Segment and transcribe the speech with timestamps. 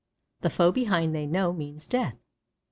[0.41, 2.17] The foe behind they know means death.